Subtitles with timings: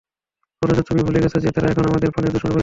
[0.61, 2.59] অথচ তুমি ভুলে গেছ যে, তারা এখন আমাদের প্রাণের দুশমনে পরিণত হয়েছে।